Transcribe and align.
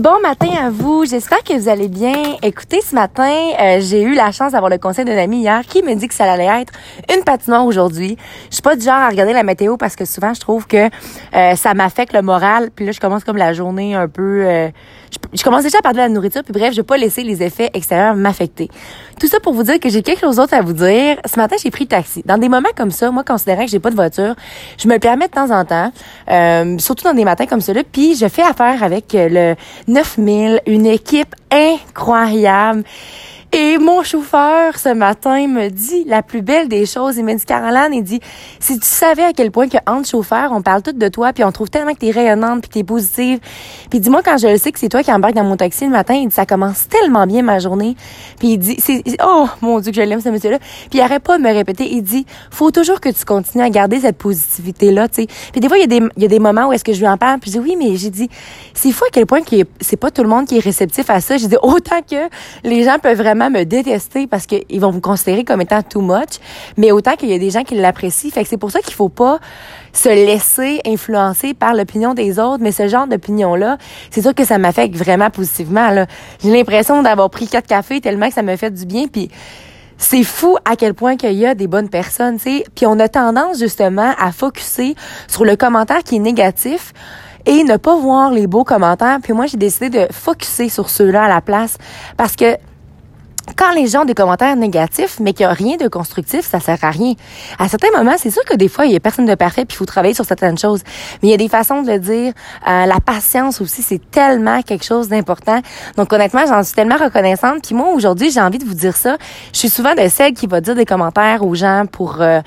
Bon 0.00 0.18
matin 0.22 0.48
à 0.58 0.70
vous. 0.70 1.04
J'espère 1.04 1.44
que 1.44 1.52
vous 1.52 1.68
allez 1.68 1.88
bien. 1.88 2.14
Écoutez, 2.42 2.80
ce 2.80 2.94
matin, 2.94 3.36
euh, 3.60 3.80
j'ai 3.82 4.00
eu 4.00 4.14
la 4.14 4.32
chance 4.32 4.52
d'avoir 4.52 4.70
le 4.70 4.78
conseil 4.78 5.04
d'un 5.04 5.18
ami 5.18 5.40
hier 5.40 5.60
qui 5.66 5.82
me 5.82 5.94
dit 5.94 6.08
que 6.08 6.14
ça 6.14 6.24
allait 6.24 6.62
être 6.62 6.72
une 7.14 7.22
patinoire 7.22 7.66
aujourd'hui. 7.66 8.16
Je 8.48 8.54
suis 8.54 8.62
pas 8.62 8.76
du 8.76 8.82
genre 8.82 8.94
à 8.94 9.10
regarder 9.10 9.34
la 9.34 9.42
météo 9.42 9.76
parce 9.76 9.96
que 9.96 10.06
souvent 10.06 10.32
je 10.32 10.40
trouve 10.40 10.66
que 10.66 10.88
euh, 11.34 11.54
ça 11.54 11.74
m'affecte 11.74 12.14
le 12.14 12.22
moral. 12.22 12.70
Puis 12.74 12.86
là, 12.86 12.92
je 12.92 12.98
commence 12.98 13.24
comme 13.24 13.36
la 13.36 13.52
journée 13.52 13.94
un 13.94 14.08
peu. 14.08 14.42
Euh, 14.46 14.70
je, 15.34 15.42
commence 15.42 15.64
déjà 15.64 15.80
à 15.80 15.82
parler 15.82 15.98
de 15.98 16.04
la 16.04 16.08
nourriture. 16.08 16.44
Puis 16.44 16.54
bref, 16.54 16.70
je 16.70 16.76
vais 16.78 16.82
pas 16.82 16.96
laisser 16.96 17.22
les 17.22 17.42
effets 17.42 17.68
extérieurs 17.74 18.14
m'affecter. 18.14 18.70
Tout 19.20 19.26
ça 19.26 19.38
pour 19.38 19.52
vous 19.52 19.64
dire 19.64 19.78
que 19.78 19.90
j'ai 19.90 20.00
quelque 20.00 20.20
chose 20.20 20.36
d'autre 20.36 20.54
à 20.54 20.62
vous 20.62 20.72
dire. 20.72 21.18
Ce 21.26 21.38
matin, 21.38 21.56
j'ai 21.62 21.70
pris 21.70 21.86
taxi. 21.86 22.22
Dans 22.24 22.38
des 22.38 22.48
moments 22.48 22.70
comme 22.74 22.90
ça, 22.90 23.10
moi, 23.10 23.22
considérant 23.22 23.66
que 23.66 23.70
j'ai 23.70 23.80
pas 23.80 23.90
de 23.90 23.96
voiture, 23.96 24.34
je 24.78 24.88
me 24.88 24.98
permets 24.98 25.26
de 25.26 25.32
temps 25.32 25.50
en 25.50 25.66
temps, 25.66 25.92
surtout 26.78 27.04
dans 27.04 27.12
des 27.12 27.26
matins 27.26 27.44
comme 27.44 27.60
ceux-là. 27.60 27.82
Puis 27.92 28.16
je 28.16 28.28
fais 28.28 28.40
affaire 28.40 28.82
avec 28.82 29.08
le 29.12 29.56
9000, 29.90 30.62
une 30.66 30.86
équipe 30.86 31.34
incroyable. 31.50 32.84
Et 33.52 33.78
mon 33.78 34.04
chauffeur, 34.04 34.78
ce 34.78 34.90
matin, 34.90 35.48
me 35.48 35.70
dit 35.70 36.04
la 36.06 36.22
plus 36.22 36.40
belle 36.40 36.68
des 36.68 36.86
choses. 36.86 37.16
Il 37.16 37.24
m'a 37.24 37.34
dit, 37.34 37.44
Caroline, 37.44 37.92
il 37.92 38.04
dit, 38.04 38.20
si 38.60 38.78
tu 38.78 38.86
savais 38.86 39.24
à 39.24 39.32
quel 39.32 39.50
point 39.50 39.68
que 39.68 39.76
entre 39.88 40.08
chauffeurs, 40.08 40.52
on 40.52 40.62
parle 40.62 40.82
tout 40.82 40.92
de 40.92 41.08
toi, 41.08 41.32
puis 41.32 41.42
on 41.42 41.50
trouve 41.50 41.68
tellement 41.68 41.92
que 41.92 41.98
t'es 41.98 42.12
rayonnante, 42.12 42.60
puis 42.60 42.70
t'es 42.70 42.84
positive. 42.84 43.40
Puis 43.90 43.98
dis-moi, 43.98 44.22
quand 44.24 44.38
je 44.38 44.46
le 44.46 44.56
sais 44.56 44.70
que 44.70 44.78
c'est 44.78 44.88
toi 44.88 45.02
qui 45.02 45.12
embarque 45.12 45.34
dans 45.34 45.42
mon 45.42 45.56
taxi 45.56 45.84
le 45.84 45.90
matin, 45.90 46.14
il 46.14 46.28
dit, 46.28 46.34
ça 46.34 46.46
commence 46.46 46.86
tellement 46.86 47.26
bien 47.26 47.42
ma 47.42 47.58
journée. 47.58 47.96
Puis 48.38 48.50
il 48.52 48.58
dit, 48.58 48.76
oh, 49.20 49.48
mon 49.62 49.80
Dieu, 49.80 49.90
que 49.90 49.96
je 49.96 50.02
l'aime, 50.02 50.20
ce 50.20 50.28
monsieur-là. 50.28 50.58
Puis 50.88 51.00
il 51.00 51.00
arrête 51.00 51.24
pas 51.24 51.36
de 51.36 51.42
me 51.42 51.52
répéter. 51.52 51.88
Il 51.90 52.02
dit, 52.02 52.26
faut 52.52 52.70
toujours 52.70 53.00
que 53.00 53.08
tu 53.08 53.24
continues 53.24 53.64
à 53.64 53.70
garder 53.70 53.98
cette 53.98 54.18
positivité-là, 54.18 55.08
tu 55.08 55.22
sais. 55.22 55.26
Puis 55.50 55.60
des 55.60 55.66
fois, 55.66 55.76
il 55.76 55.80
y 55.80 55.84
a 55.84 55.88
des, 55.88 56.06
il 56.16 56.22
y 56.22 56.26
a 56.26 56.28
des 56.28 56.38
moments 56.38 56.68
où 56.68 56.72
est-ce 56.72 56.84
que 56.84 56.92
je 56.92 57.00
lui 57.00 57.08
en 57.08 57.16
parle, 57.16 57.40
puis 57.40 57.50
je 57.50 57.58
dis, 57.58 57.64
oui, 57.70 57.74
mais 57.76 57.96
j'ai 57.96 58.10
dit, 58.10 58.30
c'est 58.74 58.92
fou 58.92 59.04
à 59.06 59.08
quel 59.12 59.26
point 59.26 59.42
que 59.42 59.56
c'est 59.80 59.96
pas 59.96 60.12
tout 60.12 60.22
le 60.22 60.28
monde 60.28 60.46
qui 60.46 60.56
est 60.56 60.64
réceptif 60.64 61.10
à 61.10 61.20
ça. 61.20 61.36
J'ai 61.36 61.48
dit, 61.48 61.56
autant 61.62 62.00
que 62.08 62.28
les 62.62 62.84
gens 62.84 62.98
peuvent 63.00 63.18
vraiment 63.18 63.39
me 63.48 63.64
détester 63.64 64.26
parce 64.26 64.46
qu'ils 64.46 64.80
vont 64.80 64.90
vous 64.90 65.00
considérer 65.00 65.44
comme 65.44 65.60
étant 65.60 65.82
too 65.82 66.02
much, 66.02 66.38
mais 66.76 66.92
autant 66.92 67.16
qu'il 67.16 67.30
y 67.30 67.34
a 67.34 67.38
des 67.38 67.50
gens 67.50 67.62
qui 67.62 67.76
l'apprécient. 67.76 68.30
Fait 68.30 68.42
que 68.42 68.48
c'est 68.48 68.58
pour 68.58 68.70
ça 68.70 68.80
qu'il 68.80 68.94
faut 68.94 69.08
pas 69.08 69.38
se 69.92 70.08
laisser 70.08 70.80
influencer 70.86 71.54
par 71.54 71.74
l'opinion 71.74 72.14
des 72.14 72.38
autres, 72.38 72.62
mais 72.62 72.72
ce 72.72 72.88
genre 72.88 73.06
d'opinion-là, 73.06 73.78
c'est 74.10 74.22
sûr 74.22 74.34
que 74.34 74.44
ça 74.44 74.58
m'affecte 74.58 74.96
vraiment 74.96 75.30
positivement. 75.30 76.04
J'ai 76.42 76.50
l'impression 76.50 77.02
d'avoir 77.02 77.30
pris 77.30 77.48
quatre 77.48 77.66
cafés 77.66 78.00
tellement 78.00 78.28
que 78.28 78.34
ça 78.34 78.42
me 78.42 78.56
fait 78.56 78.70
du 78.70 78.84
bien, 78.84 79.06
puis 79.06 79.30
c'est 79.98 80.24
fou 80.24 80.56
à 80.64 80.76
quel 80.76 80.94
point 80.94 81.16
qu'il 81.16 81.32
y 81.34 81.44
a 81.44 81.54
des 81.54 81.66
bonnes 81.66 81.90
personnes, 81.90 82.36
tu 82.36 82.44
sais. 82.44 82.64
Puis 82.74 82.86
on 82.86 82.98
a 82.98 83.08
tendance 83.08 83.58
justement 83.58 84.14
à 84.18 84.32
focuser 84.32 84.94
sur 85.28 85.44
le 85.44 85.56
commentaire 85.56 86.02
qui 86.02 86.16
est 86.16 86.20
négatif 86.20 86.94
et 87.46 87.64
ne 87.64 87.76
pas 87.76 87.96
voir 87.96 88.30
les 88.30 88.46
beaux 88.46 88.64
commentaires. 88.64 89.18
Puis 89.22 89.32
moi, 89.32 89.46
j'ai 89.46 89.58
décidé 89.58 89.90
de 89.90 90.06
focuser 90.10 90.68
sur 90.68 90.88
ceux-là 90.88 91.24
à 91.24 91.28
la 91.28 91.40
place 91.40 91.76
parce 92.16 92.34
que 92.34 92.56
quand 93.56 93.72
les 93.72 93.86
gens 93.86 94.02
ont 94.02 94.04
des 94.04 94.14
commentaires 94.14 94.56
négatifs, 94.56 95.18
mais 95.20 95.32
qu'il 95.32 95.46
n'y 95.46 95.52
a 95.52 95.54
rien 95.54 95.76
de 95.76 95.88
constructif, 95.88 96.46
ça 96.46 96.60
sert 96.60 96.78
à 96.82 96.90
rien. 96.90 97.14
À 97.58 97.68
certains 97.68 97.90
moments, 97.96 98.16
c'est 98.18 98.30
sûr 98.30 98.44
que 98.44 98.54
des 98.56 98.68
fois, 98.68 98.86
il 98.86 98.92
y 98.92 98.96
a 98.96 99.00
personne 99.00 99.26
de 99.26 99.34
parfait, 99.34 99.64
puis 99.64 99.74
il 99.74 99.78
faut 99.78 99.86
travailler 99.86 100.14
sur 100.14 100.24
certaines 100.24 100.58
choses. 100.58 100.82
Mais 101.22 101.28
il 101.28 101.30
y 101.30 101.34
a 101.34 101.38
des 101.38 101.48
façons 101.48 101.82
de 101.82 101.90
le 101.90 101.98
dire. 101.98 102.32
Euh, 102.68 102.86
la 102.86 103.00
patience 103.00 103.60
aussi, 103.60 103.82
c'est 103.82 104.10
tellement 104.10 104.62
quelque 104.62 104.84
chose 104.84 105.08
d'important. 105.08 105.60
Donc 105.96 106.12
honnêtement, 106.12 106.46
j'en 106.46 106.62
suis 106.62 106.74
tellement 106.74 106.96
reconnaissante. 106.96 107.62
Puis 107.64 107.74
moi, 107.74 107.88
aujourd'hui, 107.94 108.30
j'ai 108.30 108.40
envie 108.40 108.58
de 108.58 108.64
vous 108.64 108.74
dire 108.74 108.96
ça. 108.96 109.16
Je 109.52 109.58
suis 109.58 109.70
souvent 109.70 109.94
de 109.94 110.08
celle 110.08 110.34
qui 110.34 110.46
va 110.46 110.60
dire 110.60 110.74
des 110.74 110.86
commentaires 110.86 111.44
aux 111.44 111.54
gens 111.54 111.84
pour... 111.90 112.20
Euh, 112.20 112.40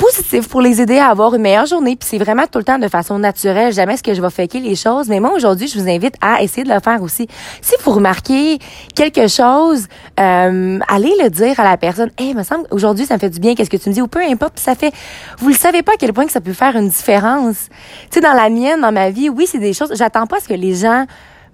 positif 0.00 0.48
pour 0.48 0.62
les 0.62 0.80
aider 0.80 0.98
à 0.98 1.08
avoir 1.08 1.34
une 1.34 1.42
meilleure 1.42 1.66
journée. 1.66 1.94
Puis 1.94 2.08
c'est 2.10 2.18
vraiment 2.18 2.46
tout 2.50 2.58
le 2.58 2.64
temps 2.64 2.78
de 2.78 2.88
façon 2.88 3.18
naturelle. 3.18 3.72
Jamais 3.72 3.94
est-ce 3.94 4.02
que 4.02 4.14
je 4.14 4.22
vais 4.22 4.30
faker 4.30 4.60
les 4.60 4.74
choses. 4.74 5.08
Mais 5.08 5.20
moi, 5.20 5.32
aujourd'hui, 5.34 5.68
je 5.68 5.78
vous 5.78 5.88
invite 5.88 6.14
à 6.22 6.42
essayer 6.42 6.64
de 6.64 6.72
le 6.72 6.80
faire 6.80 7.02
aussi. 7.02 7.28
Si 7.60 7.74
vous 7.84 7.90
remarquez 7.92 8.58
quelque 8.94 9.28
chose, 9.28 9.86
euh, 10.18 10.78
allez 10.88 11.12
le 11.22 11.28
dire 11.28 11.60
à 11.60 11.64
la 11.64 11.76
personne. 11.76 12.10
Hey, 12.18 12.34
me 12.34 12.42
semble, 12.42 12.66
aujourd'hui, 12.70 13.04
ça 13.04 13.14
me 13.14 13.20
fait 13.20 13.30
du 13.30 13.40
bien. 13.40 13.54
Qu'est-ce 13.54 13.70
que 13.70 13.76
tu 13.76 13.90
me 13.90 13.94
dis? 13.94 14.02
Ou 14.02 14.08
peu 14.08 14.22
importe, 14.22 14.58
ça 14.58 14.74
fait, 14.74 14.92
vous 15.38 15.48
le 15.48 15.54
savez 15.54 15.82
pas 15.82 15.92
à 15.92 15.96
quel 15.98 16.12
point 16.14 16.24
que 16.24 16.32
ça 16.32 16.40
peut 16.40 16.54
faire 16.54 16.74
une 16.76 16.88
différence. 16.88 17.68
Tu 18.10 18.14
sais, 18.14 18.20
dans 18.20 18.32
la 18.32 18.48
mienne, 18.48 18.80
dans 18.80 18.92
ma 18.92 19.10
vie, 19.10 19.28
oui, 19.28 19.46
c'est 19.46 19.58
des 19.58 19.74
choses, 19.74 19.92
j'attends 19.94 20.26
pas 20.26 20.38
à 20.38 20.40
ce 20.40 20.48
que 20.48 20.54
les 20.54 20.74
gens 20.74 21.04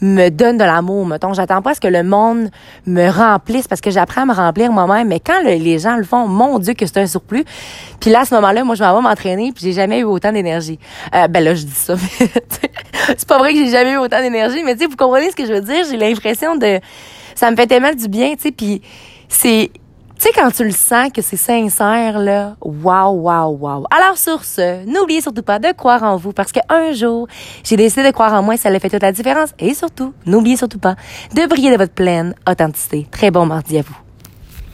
me 0.00 0.28
donne 0.28 0.58
de 0.58 0.64
l'amour, 0.64 1.06
mettons. 1.06 1.32
J'attends 1.32 1.62
pas 1.62 1.70
à 1.70 1.74
ce 1.74 1.80
que 1.80 1.88
le 1.88 2.02
monde 2.02 2.50
me 2.86 3.08
remplisse 3.08 3.68
parce 3.68 3.80
que 3.80 3.90
j'apprends 3.90 4.22
à 4.22 4.26
me 4.26 4.34
remplir 4.34 4.72
moi-même. 4.72 5.08
Mais 5.08 5.20
quand 5.20 5.42
les 5.42 5.78
gens 5.78 5.96
le 5.96 6.04
font, 6.04 6.26
mon 6.26 6.58
Dieu 6.58 6.74
que 6.74 6.86
c'est 6.86 6.98
un 6.98 7.06
surplus. 7.06 7.44
Puis 8.00 8.10
là, 8.10 8.20
à 8.20 8.24
ce 8.24 8.34
moment-là, 8.34 8.64
moi, 8.64 8.74
je 8.74 8.82
m'en 8.82 8.96
vais 8.96 9.02
m'entraîner 9.02 9.52
puis 9.52 9.64
j'ai 9.64 9.72
jamais 9.72 10.00
eu 10.00 10.04
autant 10.04 10.32
d'énergie. 10.32 10.78
Euh, 11.14 11.28
ben 11.28 11.42
là, 11.42 11.54
je 11.54 11.64
dis 11.64 11.72
ça, 11.72 11.94
c'est 13.08 13.28
pas 13.28 13.38
vrai 13.38 13.52
que 13.52 13.58
j'ai 13.58 13.70
jamais 13.70 13.92
eu 13.92 13.98
autant 13.98 14.20
d'énergie. 14.20 14.62
Mais 14.64 14.74
tu 14.74 14.82
sais, 14.82 14.86
vous 14.86 14.96
comprenez 14.96 15.30
ce 15.30 15.36
que 15.36 15.46
je 15.46 15.52
veux 15.52 15.60
dire? 15.60 15.84
J'ai 15.90 15.96
l'impression 15.96 16.56
de... 16.56 16.80
Ça 17.34 17.50
me 17.50 17.56
fait 17.56 17.66
tellement 17.66 17.92
du 17.92 18.08
bien, 18.08 18.34
tu 18.36 18.42
sais, 18.42 18.52
puis 18.52 18.80
c'est 19.28 19.70
tu 20.18 20.28
sais, 20.28 20.30
quand 20.34 20.50
tu 20.50 20.64
le 20.64 20.70
sens 20.70 21.10
que 21.12 21.22
c'est 21.22 21.36
sincère, 21.36 22.18
là, 22.18 22.56
waouh, 22.60 23.20
waouh, 23.20 23.56
waouh. 23.58 23.84
Alors, 23.90 24.16
sur 24.16 24.44
ce, 24.44 24.84
n'oubliez 24.86 25.20
surtout 25.20 25.42
pas 25.42 25.58
de 25.58 25.72
croire 25.72 26.02
en 26.02 26.16
vous 26.16 26.32
parce 26.32 26.52
qu'un 26.52 26.92
jour, 26.92 27.26
j'ai 27.64 27.76
décidé 27.76 28.04
de 28.04 28.12
croire 28.12 28.32
en 28.32 28.42
moi, 28.42 28.56
ça 28.56 28.68
a 28.68 28.78
fait 28.78 28.90
toute 28.90 29.02
la 29.02 29.12
différence. 29.12 29.50
Et 29.58 29.74
surtout, 29.74 30.12
n'oubliez 30.26 30.56
surtout 30.56 30.78
pas 30.78 30.94
de 31.34 31.46
briller 31.46 31.72
de 31.72 31.76
votre 31.76 31.94
pleine 31.94 32.34
authenticité. 32.48 33.06
Très 33.10 33.30
bon 33.30 33.46
mardi 33.46 33.78
à 33.78 33.82
vous. 33.82 34.03